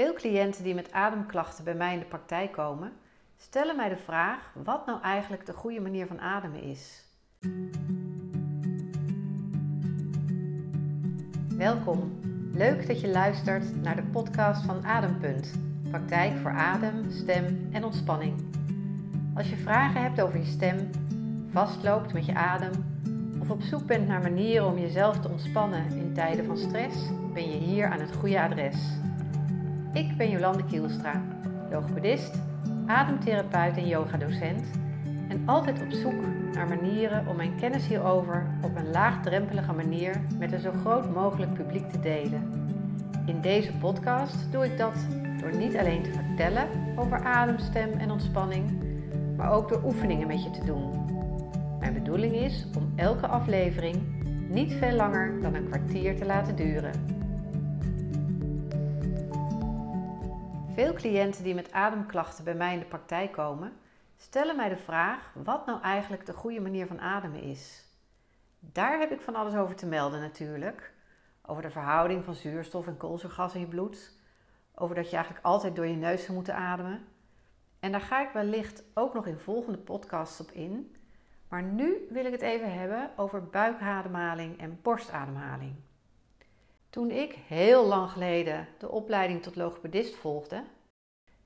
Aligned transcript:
Veel 0.00 0.14
cliënten 0.14 0.64
die 0.64 0.74
met 0.74 0.92
ademklachten 0.92 1.64
bij 1.64 1.74
mij 1.74 1.92
in 1.92 1.98
de 1.98 2.04
praktijk 2.04 2.52
komen, 2.52 2.92
stellen 3.36 3.76
mij 3.76 3.88
de 3.88 3.96
vraag 3.96 4.52
wat 4.64 4.86
nou 4.86 5.02
eigenlijk 5.02 5.46
de 5.46 5.52
goede 5.52 5.80
manier 5.80 6.06
van 6.06 6.20
ademen 6.20 6.62
is. 6.62 7.04
Welkom. 11.56 12.18
Leuk 12.52 12.86
dat 12.86 13.00
je 13.00 13.08
luistert 13.08 13.82
naar 13.82 13.96
de 13.96 14.02
podcast 14.02 14.64
van 14.64 14.84
Adempunt. 14.84 15.52
Praktijk 15.90 16.38
voor 16.38 16.52
adem, 16.52 17.10
stem 17.10 17.68
en 17.72 17.84
ontspanning. 17.84 18.34
Als 19.34 19.50
je 19.50 19.56
vragen 19.56 20.02
hebt 20.02 20.20
over 20.20 20.38
je 20.38 20.44
stem, 20.44 20.90
vastloopt 21.50 22.12
met 22.12 22.26
je 22.26 22.34
adem 22.34 22.72
of 23.40 23.50
op 23.50 23.62
zoek 23.62 23.86
bent 23.86 24.06
naar 24.06 24.22
manieren 24.22 24.66
om 24.66 24.78
jezelf 24.78 25.20
te 25.20 25.28
ontspannen 25.28 25.90
in 25.90 26.14
tijden 26.14 26.44
van 26.44 26.56
stress, 26.56 26.96
ben 27.32 27.50
je 27.50 27.56
hier 27.56 27.86
aan 27.86 28.00
het 28.00 28.14
goede 28.14 28.40
adres. 28.40 29.08
Ik 29.92 30.16
ben 30.16 30.30
Jolande 30.30 30.64
Kielstra, 30.64 31.22
logopedist, 31.70 32.42
ademtherapeut 32.86 33.76
en 33.76 33.86
yogadocent 33.86 34.64
en 35.28 35.42
altijd 35.46 35.82
op 35.82 35.90
zoek 35.90 36.22
naar 36.52 36.68
manieren 36.68 37.26
om 37.26 37.36
mijn 37.36 37.56
kennis 37.56 37.86
hierover 37.86 38.46
op 38.62 38.76
een 38.76 38.90
laagdrempelige 38.90 39.72
manier 39.72 40.20
met 40.38 40.52
een 40.52 40.60
zo 40.60 40.72
groot 40.80 41.14
mogelijk 41.14 41.54
publiek 41.54 41.90
te 41.90 42.00
delen. 42.00 42.68
In 43.26 43.40
deze 43.40 43.72
podcast 43.72 44.52
doe 44.52 44.64
ik 44.64 44.78
dat 44.78 44.94
door 45.40 45.56
niet 45.56 45.76
alleen 45.76 46.02
te 46.02 46.12
vertellen 46.12 46.68
over 46.96 47.24
adem, 47.24 47.58
stem 47.58 47.90
en 47.92 48.10
ontspanning, 48.10 48.82
maar 49.36 49.52
ook 49.52 49.68
door 49.68 49.84
oefeningen 49.84 50.26
met 50.26 50.42
je 50.42 50.50
te 50.50 50.64
doen. 50.64 50.90
Mijn 51.80 51.94
bedoeling 51.94 52.32
is 52.32 52.66
om 52.76 52.92
elke 52.96 53.26
aflevering 53.26 53.96
niet 54.48 54.72
veel 54.72 54.96
langer 54.96 55.40
dan 55.40 55.54
een 55.54 55.68
kwartier 55.68 56.16
te 56.16 56.24
laten 56.24 56.56
duren. 56.56 57.19
Veel 60.80 60.92
cliënten 60.92 61.44
die 61.44 61.54
met 61.54 61.72
ademklachten 61.72 62.44
bij 62.44 62.54
mij 62.54 62.72
in 62.72 62.78
de 62.78 62.84
praktijk 62.84 63.32
komen, 63.32 63.72
stellen 64.16 64.56
mij 64.56 64.68
de 64.68 64.76
vraag 64.76 65.32
wat 65.34 65.66
nou 65.66 65.82
eigenlijk 65.82 66.26
de 66.26 66.32
goede 66.32 66.60
manier 66.60 66.86
van 66.86 67.00
ademen 67.00 67.42
is. 67.42 67.84
Daar 68.58 68.98
heb 68.98 69.10
ik 69.10 69.20
van 69.20 69.34
alles 69.34 69.54
over 69.54 69.76
te 69.76 69.86
melden 69.86 70.20
natuurlijk. 70.20 70.92
Over 71.42 71.62
de 71.62 71.70
verhouding 71.70 72.24
van 72.24 72.34
zuurstof 72.34 72.86
en 72.86 72.96
koolzuurgas 72.96 73.54
in 73.54 73.60
je 73.60 73.66
bloed. 73.66 74.12
Over 74.74 74.94
dat 74.94 75.10
je 75.10 75.16
eigenlijk 75.16 75.44
altijd 75.44 75.76
door 75.76 75.86
je 75.86 75.96
neus 75.96 76.22
zou 76.22 76.32
moeten 76.32 76.54
ademen. 76.54 77.04
En 77.80 77.92
daar 77.92 78.00
ga 78.00 78.26
ik 78.26 78.32
wellicht 78.32 78.82
ook 78.94 79.14
nog 79.14 79.26
in 79.26 79.38
volgende 79.38 79.78
podcasts 79.78 80.40
op 80.40 80.50
in. 80.50 80.96
Maar 81.48 81.62
nu 81.62 82.06
wil 82.10 82.24
ik 82.24 82.32
het 82.32 82.42
even 82.42 82.72
hebben 82.72 83.10
over 83.16 83.44
buikademhaling 83.44 84.60
en 84.60 84.78
borstademhaling. 84.82 85.74
Toen 86.90 87.10
ik 87.10 87.32
heel 87.32 87.86
lang 87.86 88.10
geleden 88.10 88.68
de 88.78 88.90
opleiding 88.90 89.42
tot 89.42 89.56
logopedist 89.56 90.14
volgde, 90.14 90.64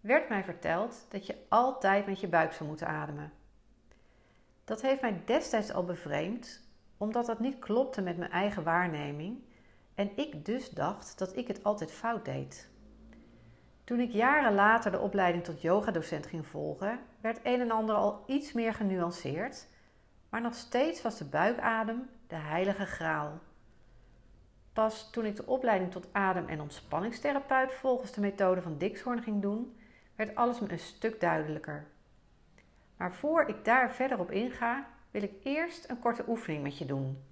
werd 0.05 0.29
mij 0.29 0.45
verteld 0.45 1.07
dat 1.09 1.27
je 1.27 1.37
altijd 1.49 2.07
met 2.07 2.21
je 2.21 2.29
buik 2.29 2.53
zou 2.53 2.69
moeten 2.69 2.87
ademen. 2.87 3.33
Dat 4.65 4.83
heeft 4.83 5.01
mij 5.01 5.23
destijds 5.25 5.73
al 5.73 5.85
bevreemd, 5.85 6.69
omdat 6.97 7.27
dat 7.27 7.41
niet 7.41 7.59
klopte 7.59 8.03
met 8.03 8.17
mijn 8.17 8.31
eigen 8.31 8.63
waarneming 8.63 9.43
en 9.95 10.11
ik 10.17 10.45
dus 10.45 10.71
dacht 10.71 11.19
dat 11.19 11.37
ik 11.37 11.49
het 11.49 11.65
altijd 11.65 11.93
fout 11.93 12.25
deed. 12.25 12.69
Toen 13.85 14.01
ik 14.01 14.11
jaren 14.11 14.55
later 14.55 14.91
de 14.91 15.01
opleiding 15.01 15.45
tot 15.45 15.61
yogadocent 15.61 16.27
ging 16.27 16.47
volgen, 16.47 16.99
werd 17.21 17.41
een 17.43 17.61
en 17.61 17.71
ander 17.71 17.95
al 17.95 18.25
iets 18.27 18.53
meer 18.53 18.75
genuanceerd, 18.75 19.67
maar 20.29 20.41
nog 20.41 20.55
steeds 20.55 21.03
was 21.03 21.19
de 21.19 21.25
buikadem 21.25 22.09
de 22.27 22.37
heilige 22.37 22.87
graal. 22.87 23.39
Pas 24.73 25.11
toen 25.11 25.25
ik 25.25 25.37
de 25.37 25.47
opleiding 25.47 25.91
tot 25.91 26.09
adem- 26.13 26.49
en 26.49 26.61
ontspanningstherapeut 26.61 27.73
volgens 27.73 28.13
de 28.13 28.21
methode 28.21 28.63
van 28.63 28.79
Dixhoorn 28.79 29.23
ging 29.23 29.43
doen, 29.43 29.77
werd 30.15 30.35
alles 30.35 30.61
me 30.61 30.73
een 30.73 30.79
stuk 30.79 31.21
duidelijker. 31.21 31.87
Maar 32.97 33.15
voor 33.15 33.49
ik 33.49 33.65
daar 33.65 33.93
verder 33.93 34.19
op 34.19 34.31
inga, 34.31 34.87
wil 35.11 35.23
ik 35.23 35.33
eerst 35.43 35.89
een 35.89 35.99
korte 35.99 36.25
oefening 36.29 36.63
met 36.63 36.79
je 36.79 36.85
doen. 36.85 37.23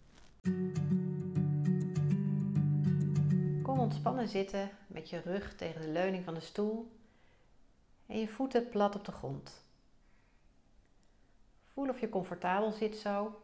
Kom 3.63 3.79
ontspannen 3.79 4.29
zitten 4.29 4.71
met 4.87 5.11
je 5.11 5.21
rug 5.21 5.55
tegen 5.55 5.81
de 5.81 5.89
leuning 5.89 6.25
van 6.25 6.35
de 6.35 6.41
stoel 6.41 6.93
en 8.07 8.19
je 8.19 8.29
voeten 8.29 8.69
plat 8.69 8.95
op 8.95 9.05
de 9.05 9.13
grond. 9.13 9.65
Voel 11.73 11.89
of 11.89 12.01
je 12.01 12.09
comfortabel 12.09 12.73
zit 12.73 12.97
zo. 12.97 13.43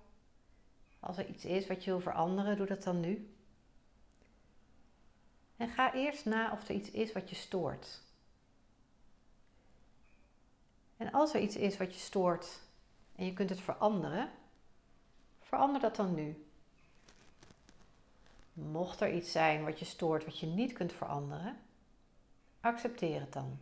Als 1.00 1.18
er 1.18 1.26
iets 1.26 1.44
is 1.44 1.66
wat 1.66 1.84
je 1.84 1.90
wil 1.90 2.00
veranderen, 2.00 2.56
doe 2.56 2.66
dat 2.66 2.82
dan 2.82 3.00
nu. 3.00 3.32
En 5.56 5.68
ga 5.68 5.94
eerst 5.94 6.24
na 6.24 6.52
of 6.52 6.68
er 6.68 6.74
iets 6.74 6.90
is 6.90 7.12
wat 7.12 7.28
je 7.28 7.36
stoort. 7.36 8.02
En 10.98 11.12
als 11.12 11.34
er 11.34 11.40
iets 11.40 11.56
is 11.56 11.76
wat 11.76 11.94
je 11.94 12.00
stoort 12.00 12.60
en 13.16 13.24
je 13.24 13.32
kunt 13.32 13.50
het 13.50 13.60
veranderen, 13.60 14.30
verander 15.40 15.80
dat 15.80 15.96
dan 15.96 16.14
nu. 16.14 16.46
Mocht 18.52 19.00
er 19.00 19.12
iets 19.12 19.32
zijn 19.32 19.64
wat 19.64 19.78
je 19.78 19.84
stoort 19.84 20.24
wat 20.24 20.38
je 20.38 20.46
niet 20.46 20.72
kunt 20.72 20.92
veranderen, 20.92 21.58
accepteer 22.60 23.20
het 23.20 23.32
dan. 23.32 23.58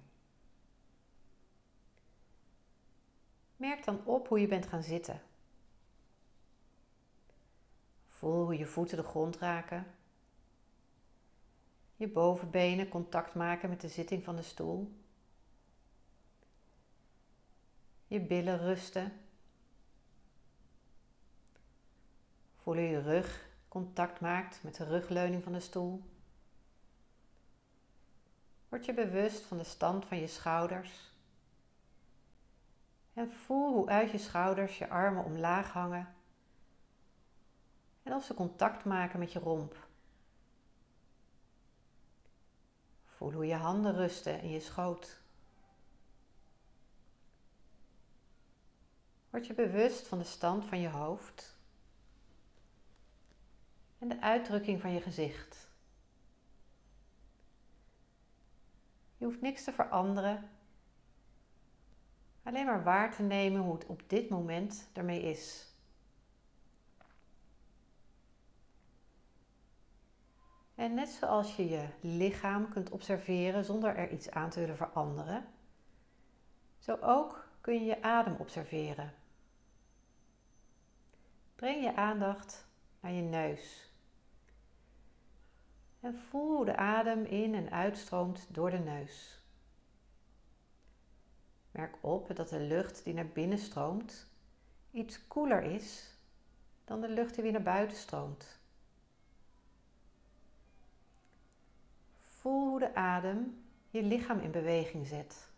Merk 3.57 3.85
dan 3.85 4.05
op 4.05 4.29
hoe 4.29 4.41
je 4.41 4.47
bent 4.47 4.67
gaan 4.67 4.83
zitten. 4.83 5.23
Voel 8.09 8.45
hoe 8.45 8.57
je 8.57 8.67
voeten 8.67 8.97
de 8.97 9.03
grond 9.03 9.37
raken. 9.37 9.87
Je 11.97 12.09
bovenbenen 12.09 12.89
contact 12.89 13.35
maken 13.35 13.69
met 13.69 13.81
de 13.81 13.89
zitting 13.89 14.25
van 14.25 14.37
de 14.37 14.43
stoel. 14.43 14.93
Je 18.07 18.21
billen 18.21 18.59
rusten. 18.59 19.13
Voel 22.57 22.75
hoe 22.75 22.83
je 22.83 23.01
rug 23.01 23.49
contact 23.69 24.21
maakt 24.21 24.63
met 24.63 24.75
de 24.75 24.85
rugleuning 24.85 25.43
van 25.43 25.53
de 25.53 25.61
stoel. 25.61 26.03
Word 28.69 28.85
je 28.85 28.95
bewust 28.95 29.45
van 29.45 29.59
de 29.59 29.65
stand 29.65 30.05
van 30.05 30.19
je 30.19 30.27
schouders. 30.27 31.15
En 33.13 33.33
voel 33.33 33.73
hoe 33.73 33.89
uit 33.89 34.11
je 34.11 34.19
schouders 34.19 34.79
je 34.79 34.89
armen 34.89 35.25
omlaag 35.25 35.73
hangen. 35.73 36.15
En 38.03 38.13
of 38.13 38.25
ze 38.25 38.35
contact 38.35 38.85
maken 38.85 39.19
met 39.19 39.33
je 39.33 39.39
romp. 39.39 39.87
Voel 43.05 43.33
hoe 43.33 43.47
je 43.47 43.55
handen 43.55 43.95
rusten 43.95 44.41
in 44.41 44.51
je 44.51 44.61
schoot. 44.61 45.21
Word 49.37 49.49
je 49.49 49.55
bewust 49.55 50.07
van 50.07 50.19
de 50.19 50.25
stand 50.25 50.65
van 50.65 50.81
je 50.81 50.89
hoofd 50.89 51.57
en 53.99 54.09
de 54.09 54.21
uitdrukking 54.21 54.81
van 54.81 54.93
je 54.93 55.01
gezicht. 55.01 55.69
Je 59.17 59.25
hoeft 59.25 59.41
niks 59.41 59.65
te 59.65 59.73
veranderen, 59.73 60.51
alleen 62.43 62.65
maar 62.67 62.85
waar 62.85 63.15
te 63.15 63.23
nemen 63.23 63.61
hoe 63.61 63.75
het 63.75 63.87
op 63.87 64.03
dit 64.07 64.29
moment 64.29 64.89
ermee 64.93 65.23
is. 65.23 65.73
En 70.75 70.95
net 70.95 71.09
zoals 71.09 71.57
je 71.57 71.69
je 71.69 71.89
lichaam 72.01 72.69
kunt 72.69 72.91
observeren 72.91 73.65
zonder 73.65 73.97
er 73.97 74.11
iets 74.11 74.31
aan 74.31 74.51
te 74.51 74.61
willen 74.61 74.77
veranderen, 74.77 75.47
zo 76.79 76.97
ook 77.01 77.49
kun 77.61 77.75
je 77.75 77.85
je 77.85 78.03
adem 78.03 78.37
observeren. 78.39 79.25
Breng 81.57 81.83
je 81.83 81.95
aandacht 81.95 82.67
naar 83.01 83.13
je 83.13 83.23
neus. 83.23 83.91
En 86.01 86.19
voel 86.19 86.57
hoe 86.57 86.65
de 86.65 86.77
adem 86.77 87.25
in 87.25 87.55
en 87.55 87.71
uitstroomt 87.71 88.47
door 88.51 88.71
de 88.71 88.79
neus. 88.79 89.41
Merk 91.71 91.97
op 92.01 92.37
dat 92.37 92.49
de 92.49 92.61
lucht 92.61 93.05
die 93.05 93.15
naar 93.15 93.29
binnen 93.29 93.59
stroomt 93.59 94.27
iets 94.97 95.27
koeler 95.27 95.63
is 95.63 96.15
dan 96.85 97.01
de 97.01 97.09
lucht 97.09 97.35
die 97.35 97.43
weer 97.43 97.53
naar 97.53 97.63
buiten 97.63 97.97
stroomt. 97.97 98.59
Voel 102.21 102.69
hoe 102.69 102.79
de 102.79 102.95
adem 102.95 103.65
je 103.91 104.03
lichaam 104.03 104.39
in 104.39 104.51
beweging 104.51 105.07
zet. 105.07 105.49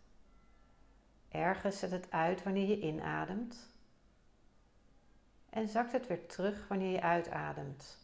Ergens 1.29 1.79
zet 1.79 1.91
het 1.91 2.11
uit 2.11 2.43
wanneer 2.43 2.67
je 2.67 2.79
inademt 2.79 3.69
en 5.49 5.67
zakt 5.67 5.91
het 5.91 6.07
weer 6.07 6.25
terug 6.27 6.67
wanneer 6.67 6.91
je 6.91 7.01
uitademt. 7.01 7.97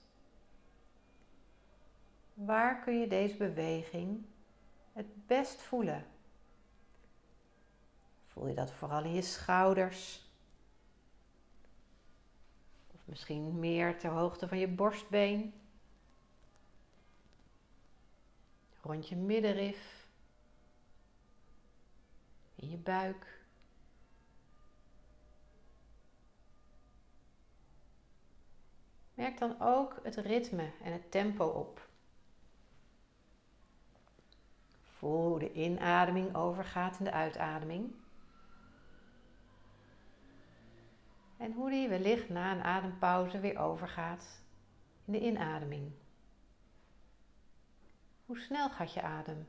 Waar 2.34 2.80
kun 2.80 3.00
je 3.00 3.08
deze 3.08 3.38
beweging 3.38 4.26
het 4.94 5.28
best 5.28 5.62
voelen? 5.62 6.06
Voel 8.26 8.48
je 8.48 8.54
dat 8.54 8.72
vooral 8.72 9.04
in 9.04 9.14
je 9.14 9.22
schouders? 9.22 10.30
Of 12.94 13.00
misschien 13.06 13.60
meer 13.60 14.00
ter 14.00 14.10
hoogte 14.12 14.48
van 14.48 14.58
je 14.58 14.68
borstbeen? 14.68 15.54
Rond 18.82 19.08
je 19.10 19.16
middenrif, 19.16 20.08
in 22.56 22.70
je 22.70 22.78
buik. 22.78 23.35
Merk 29.16 29.38
dan 29.38 29.62
ook 29.62 30.00
het 30.04 30.16
ritme 30.16 30.72
en 30.84 30.92
het 30.92 31.12
tempo 31.12 31.46
op. 31.46 31.88
Voel 34.82 35.28
hoe 35.28 35.40
de 35.40 35.52
inademing 35.52 36.36
overgaat 36.36 36.98
in 37.00 37.06
de 37.06 37.12
uitademing. 37.12 37.94
En 41.38 41.54
hoe 41.54 41.70
die 41.70 41.90
wellicht 41.90 42.30
na 42.30 42.52
een 42.52 42.64
adempauze 42.64 43.40
weer 43.40 43.60
overgaat 43.60 44.44
in 45.06 45.14
de 45.14 45.22
inademing. 45.22 45.92
Hoe 48.26 48.40
snel 48.40 48.70
gaat 48.70 48.94
je 48.94 49.02
adem? 49.02 49.48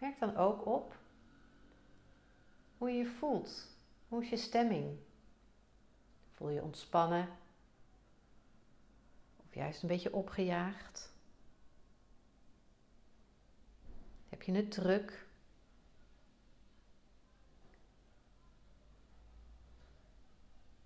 Merk 0.00 0.18
dan 0.18 0.36
ook 0.36 0.66
op 0.66 0.98
hoe 2.78 2.90
je 2.90 2.96
je 2.96 3.06
voelt. 3.06 3.66
Hoe 4.08 4.22
is 4.22 4.28
je 4.28 4.36
stemming? 4.36 4.98
Voel 6.30 6.48
je 6.48 6.62
ontspannen? 6.62 7.28
Of 9.36 9.54
juist 9.54 9.82
een 9.82 9.88
beetje 9.88 10.14
opgejaagd? 10.14 11.12
Heb 14.28 14.42
je 14.42 14.52
het 14.52 14.70
druk? 14.70 15.26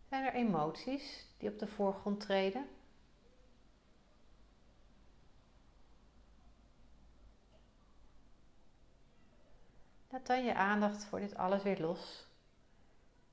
Zijn 0.09 0.25
er 0.25 0.35
emoties 0.35 1.27
die 1.39 1.49
op 1.49 1.59
de 1.59 1.67
voorgrond 1.67 2.21
treden? 2.21 2.69
Dan 10.25 10.45
je 10.45 10.55
aandacht 10.55 11.05
voor 11.05 11.21
dit 11.21 11.37
alles 11.37 11.63
weer 11.63 11.81
los. 11.81 12.27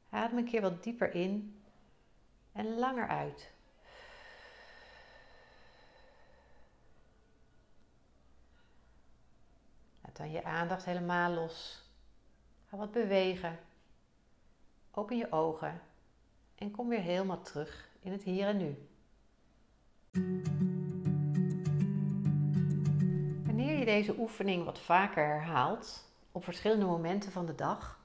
Adem 0.09 0.37
een 0.37 0.45
keer 0.45 0.61
wat 0.61 0.83
dieper 0.83 1.13
in 1.13 1.61
en 2.51 2.75
langer 2.75 3.07
uit. 3.07 3.51
Laat 10.01 10.17
dan 10.17 10.31
je 10.31 10.43
aandacht 10.43 10.85
helemaal 10.85 11.31
los. 11.31 11.83
Ga 12.69 12.77
wat 12.77 12.91
bewegen. 12.91 13.59
Open 14.91 15.17
je 15.17 15.31
ogen 15.31 15.81
en 16.55 16.71
kom 16.71 16.89
weer 16.89 17.01
helemaal 17.01 17.41
terug 17.41 17.89
in 17.99 18.11
het 18.11 18.23
hier 18.23 18.47
en 18.47 18.57
nu. 18.57 18.87
Wanneer 23.45 23.79
je 23.79 23.85
deze 23.85 24.17
oefening 24.17 24.65
wat 24.65 24.79
vaker 24.79 25.25
herhaalt, 25.25 26.10
op 26.31 26.43
verschillende 26.43 26.85
momenten 26.85 27.31
van 27.31 27.45
de 27.45 27.55
dag, 27.55 27.99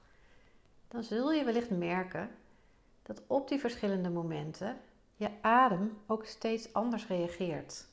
dan 0.87 1.03
zul 1.03 1.31
je 1.31 1.43
wellicht 1.43 1.69
merken 1.69 2.29
dat 3.03 3.21
op 3.27 3.47
die 3.47 3.59
verschillende 3.59 4.09
momenten 4.09 4.77
je 5.15 5.29
adem 5.41 5.97
ook 6.05 6.25
steeds 6.25 6.73
anders 6.73 7.07
reageert. 7.07 7.87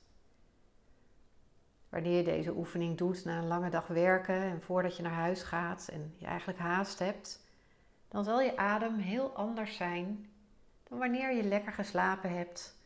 Wanneer 1.88 2.16
je 2.16 2.24
deze 2.24 2.56
oefening 2.56 2.98
doet 2.98 3.24
na 3.24 3.38
een 3.38 3.46
lange 3.46 3.70
dag 3.70 3.86
werken 3.86 4.42
en 4.42 4.62
voordat 4.62 4.96
je 4.96 5.02
naar 5.02 5.12
huis 5.12 5.42
gaat 5.42 5.88
en 5.92 6.14
je 6.16 6.26
eigenlijk 6.26 6.58
haast 6.58 6.98
hebt, 6.98 7.42
dan 8.08 8.24
zal 8.24 8.40
je 8.40 8.56
adem 8.56 8.96
heel 8.96 9.30
anders 9.30 9.76
zijn 9.76 10.28
dan 10.88 10.98
wanneer 10.98 11.32
je 11.32 11.42
lekker 11.42 11.72
geslapen 11.72 12.36
hebt, 12.36 12.76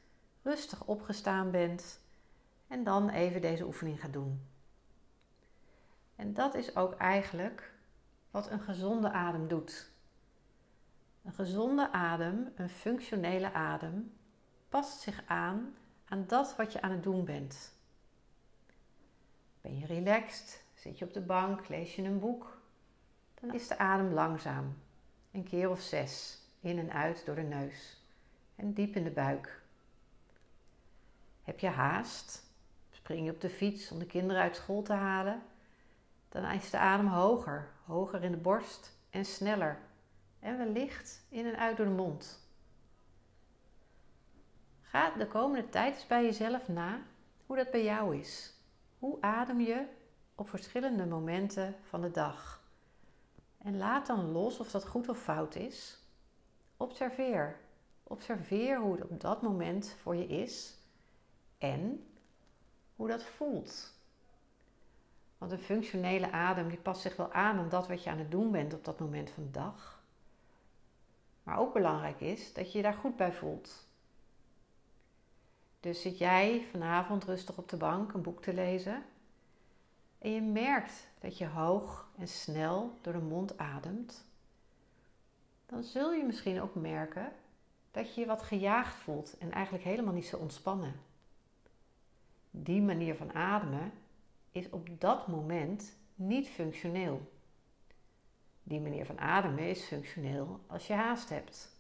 rustig 0.43 0.85
opgestaan 0.85 1.51
bent 1.51 2.01
en 2.69 2.85
dan 2.85 3.09
even 3.09 3.41
deze 3.41 3.67
oefening 3.67 4.01
gaat 4.01 4.13
doen. 4.13 4.41
En 6.19 6.35
dat 6.35 6.55
is 6.55 6.77
ook 6.77 6.95
eigenlijk 6.95 7.73
wat 8.31 8.51
een 8.51 8.61
gezonde 8.61 9.11
adem 9.11 9.49
doet. 9.49 9.91
Een 11.25 11.33
gezonde 11.33 11.93
adem, 11.93 12.53
een 12.55 12.69
functionele 12.69 13.53
adem, 13.53 14.13
past 14.69 15.01
zich 15.01 15.23
aan 15.27 15.75
aan 16.05 16.25
dat 16.27 16.57
wat 16.57 16.73
je 16.73 16.81
aan 16.81 16.91
het 16.91 17.03
doen 17.03 17.25
bent. 17.25 17.73
Ben 19.61 19.79
je 19.79 19.87
relaxed? 19.87 20.65
Zit 20.75 20.99
je 20.99 21.05
op 21.05 21.13
de 21.13 21.21
bank? 21.21 21.69
Lees 21.69 21.95
je 21.95 22.03
een 22.03 22.19
boek? 22.19 22.61
Dan 23.41 23.55
is 23.55 23.69
de 23.69 23.79
adem 23.79 24.13
langzaam, 24.13 24.79
een 25.33 25.45
keer 25.45 25.71
of 25.71 25.81
zes, 25.81 26.41
in 26.61 26.79
en 26.79 26.93
uit 26.93 27.27
door 27.27 27.35
de 27.35 27.43
neus 27.43 28.03
en 28.57 28.73
diep 28.73 28.97
in 28.97 29.05
de 29.05 29.11
buik. 29.11 29.63
Heb 31.43 31.59
je 31.59 31.69
haast? 31.69 32.43
Spring 32.91 33.25
je 33.25 33.33
op 33.33 33.41
de 33.41 33.51
fiets 33.51 33.91
om 33.91 33.99
de 33.99 34.07
kinderen 34.07 34.43
uit 34.43 34.57
school 34.57 34.83
te 34.83 34.93
halen? 34.93 35.43
Dan 36.29 36.45
is 36.45 36.71
de 36.71 36.79
adem 36.79 37.07
hoger, 37.07 37.71
hoger 37.85 38.25
in 38.25 38.31
de 38.31 38.37
borst 38.37 38.97
en 39.11 39.25
sneller. 39.25 39.79
En 40.41 40.59
wellicht 40.59 41.27
in 41.29 41.47
en 41.47 41.59
uit 41.59 41.77
door 41.77 41.87
de 41.87 41.93
mond. 41.93 42.47
Ga 44.81 45.11
de 45.11 45.27
komende 45.27 45.69
tijd 45.69 45.95
eens 45.95 46.07
bij 46.07 46.25
jezelf 46.25 46.69
na 46.69 47.03
hoe 47.47 47.57
dat 47.57 47.71
bij 47.71 47.85
jou 47.85 48.17
is. 48.17 48.55
Hoe 48.99 49.21
adem 49.21 49.61
je 49.61 49.87
op 50.35 50.49
verschillende 50.49 51.07
momenten 51.07 51.75
van 51.83 52.01
de 52.01 52.11
dag? 52.11 52.63
En 53.59 53.77
laat 53.77 54.07
dan 54.07 54.33
los 54.33 54.59
of 54.59 54.71
dat 54.71 54.87
goed 54.87 55.09
of 55.09 55.19
fout 55.19 55.55
is. 55.55 55.99
Observeer. 56.77 57.61
Observeer 58.03 58.79
hoe 58.79 58.95
het 58.95 59.11
op 59.11 59.21
dat 59.21 59.43
moment 59.43 59.97
voor 60.03 60.17
je 60.17 60.27
is 60.27 60.77
en 61.59 62.07
hoe 62.97 63.09
dat 63.09 63.25
voelt. 63.25 63.98
Want 65.39 65.53
een 65.53 65.59
functionele 65.59 66.31
adem 66.31 66.69
die 66.69 66.79
past 66.79 67.01
zich 67.01 67.17
wel 67.17 67.33
aan 67.33 67.59
aan 67.59 67.69
dat 67.69 67.89
wat 67.89 68.03
je 68.03 68.11
aan 68.11 68.19
het 68.19 68.31
doen 68.31 68.51
bent 68.51 68.75
op 68.75 68.85
dat 68.85 68.99
moment 68.99 69.31
van 69.31 69.43
de 69.43 69.51
dag. 69.51 70.03
Maar 71.43 71.59
ook 71.59 71.73
belangrijk 71.73 72.21
is 72.21 72.53
dat 72.53 72.73
je 72.73 72.79
je 72.79 72.85
daar 72.85 72.95
goed 72.95 73.17
bij 73.17 73.33
voelt. 73.33 73.87
Dus 75.81 76.01
zit 76.01 76.19
jij 76.19 76.67
vanavond 76.71 77.25
rustig 77.25 77.57
op 77.57 77.69
de 77.69 77.77
bank 77.77 78.13
een 78.13 78.23
boek 78.23 78.43
te 78.43 78.55
lezen 78.55 79.05
en 80.19 80.31
je 80.31 80.41
merkt 80.41 81.09
dat 81.19 81.39
je 81.39 81.47
hoog 81.47 82.09
en 82.19 82.29
snel 82.29 82.99
door 83.01 83.13
de 83.13 83.19
mond 83.19 83.59
ademt, 83.59 84.25
dan 85.67 85.83
zul 85.83 86.13
je 86.13 86.25
misschien 86.25 86.61
ook 86.61 86.75
merken 86.75 87.33
dat 87.91 88.15
je 88.15 88.21
je 88.21 88.27
wat 88.27 88.43
gejaagd 88.43 88.95
voelt 88.95 89.39
en 89.39 89.53
eigenlijk 89.53 89.85
helemaal 89.85 90.15
niet 90.15 90.27
zo 90.27 90.37
ontspannen. 90.37 91.01
Die 92.51 92.83
manier 92.83 93.15
van 93.15 93.33
ademen 93.33 93.93
is 94.53 94.71
op 94.71 95.01
dat 95.01 95.27
moment 95.27 95.97
niet 96.15 96.49
functioneel. 96.49 97.33
Die 98.63 98.81
manier 98.81 99.07
van 99.07 99.21
ademen 99.21 99.69
is 99.69 99.85
functioneel 99.85 100.61
als 100.67 100.87
je 100.87 100.93
haast 100.93 101.29
hebt. 101.29 101.77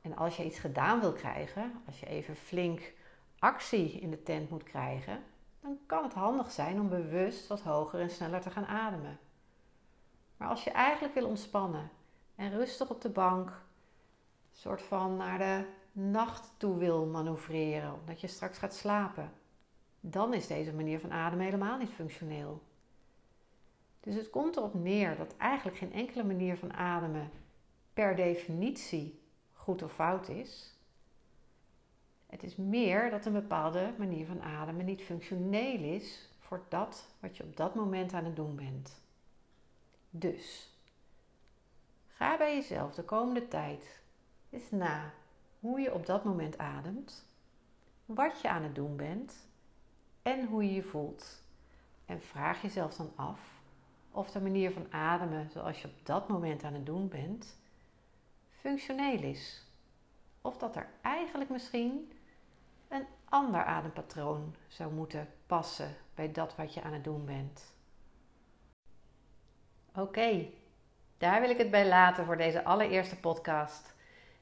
En 0.00 0.16
als 0.16 0.36
je 0.36 0.44
iets 0.44 0.58
gedaan 0.58 1.00
wil 1.00 1.12
krijgen, 1.12 1.72
als 1.86 2.00
je 2.00 2.06
even 2.06 2.36
flink 2.36 2.92
actie 3.38 3.90
in 3.90 4.10
de 4.10 4.22
tent 4.22 4.50
moet 4.50 4.62
krijgen, 4.62 5.22
dan 5.60 5.78
kan 5.86 6.02
het 6.02 6.12
handig 6.12 6.50
zijn 6.50 6.80
om 6.80 6.88
bewust 6.88 7.46
wat 7.46 7.60
hoger 7.60 8.00
en 8.00 8.10
sneller 8.10 8.40
te 8.40 8.50
gaan 8.50 8.66
ademen. 8.66 9.18
Maar 10.36 10.48
als 10.48 10.64
je 10.64 10.70
eigenlijk 10.70 11.14
wil 11.14 11.26
ontspannen 11.26 11.90
en 12.34 12.50
rustig 12.50 12.90
op 12.90 13.00
de 13.00 13.08
bank, 13.08 13.62
soort 14.52 14.82
van 14.82 15.16
naar 15.16 15.38
de 15.38 15.64
nacht 15.92 16.52
toe 16.56 16.76
wil 16.76 17.06
manoeuvreren, 17.06 17.94
omdat 17.94 18.20
je 18.20 18.26
straks 18.26 18.58
gaat 18.58 18.74
slapen, 18.74 19.32
dan 20.06 20.34
is 20.34 20.46
deze 20.46 20.72
manier 20.72 21.00
van 21.00 21.12
ademen 21.12 21.44
helemaal 21.44 21.78
niet 21.78 21.90
functioneel. 21.90 22.62
Dus 24.00 24.14
het 24.14 24.30
komt 24.30 24.56
erop 24.56 24.74
neer 24.74 25.16
dat 25.16 25.36
eigenlijk 25.36 25.76
geen 25.78 25.92
enkele 25.92 26.24
manier 26.24 26.56
van 26.56 26.72
ademen 26.72 27.30
per 27.92 28.16
definitie 28.16 29.20
goed 29.52 29.82
of 29.82 29.92
fout 29.92 30.28
is. 30.28 30.76
Het 32.26 32.42
is 32.42 32.56
meer 32.56 33.10
dat 33.10 33.26
een 33.26 33.32
bepaalde 33.32 33.94
manier 33.98 34.26
van 34.26 34.42
ademen 34.42 34.84
niet 34.84 35.02
functioneel 35.02 35.82
is 35.82 36.28
voor 36.38 36.64
dat 36.68 37.08
wat 37.20 37.36
je 37.36 37.42
op 37.42 37.56
dat 37.56 37.74
moment 37.74 38.12
aan 38.12 38.24
het 38.24 38.36
doen 38.36 38.56
bent. 38.56 39.00
Dus 40.10 40.72
ga 42.06 42.36
bij 42.36 42.54
jezelf 42.54 42.94
de 42.94 43.04
komende 43.04 43.48
tijd 43.48 44.00
eens 44.50 44.70
na 44.70 45.12
hoe 45.60 45.80
je 45.80 45.94
op 45.94 46.06
dat 46.06 46.24
moment 46.24 46.58
ademt, 46.58 47.26
wat 48.04 48.40
je 48.40 48.48
aan 48.48 48.62
het 48.62 48.74
doen 48.74 48.96
bent 48.96 49.52
en 50.24 50.46
hoe 50.46 50.64
je 50.64 50.74
je 50.74 50.82
voelt. 50.82 51.42
En 52.06 52.22
vraag 52.22 52.62
jezelf 52.62 52.94
dan 52.94 53.12
af 53.14 53.40
of 54.10 54.30
de 54.30 54.40
manier 54.40 54.70
van 54.70 54.92
ademen 54.92 55.50
zoals 55.50 55.82
je 55.82 55.88
op 55.88 56.06
dat 56.06 56.28
moment 56.28 56.64
aan 56.64 56.74
het 56.74 56.86
doen 56.86 57.08
bent, 57.08 57.58
functioneel 58.48 59.22
is. 59.22 59.62
Of 60.40 60.56
dat 60.56 60.76
er 60.76 60.88
eigenlijk 61.02 61.50
misschien 61.50 62.12
een 62.88 63.06
ander 63.24 63.64
adempatroon 63.64 64.54
zou 64.68 64.92
moeten 64.92 65.28
passen 65.46 65.96
bij 66.14 66.32
dat 66.32 66.56
wat 66.56 66.74
je 66.74 66.82
aan 66.82 66.92
het 66.92 67.04
doen 67.04 67.24
bent. 67.24 67.72
Oké, 69.94 70.48
daar 71.18 71.40
wil 71.40 71.50
ik 71.50 71.58
het 71.58 71.70
bij 71.70 71.88
laten 71.88 72.24
voor 72.24 72.36
deze 72.36 72.64
allereerste 72.64 73.20
podcast. 73.20 73.94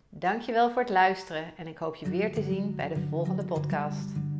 Dankjewel 0.08 0.70
voor 0.70 0.82
het 0.82 0.90
luisteren 0.90 1.56
en 1.56 1.66
ik 1.66 1.78
hoop 1.78 1.94
je 1.94 2.10
weer 2.10 2.32
te 2.32 2.42
zien 2.42 2.74
bij 2.74 2.88
de 2.88 3.06
volgende 3.08 3.44
podcast. 3.44 4.31